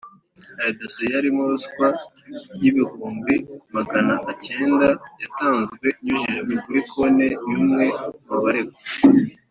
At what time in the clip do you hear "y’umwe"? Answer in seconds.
7.49-7.83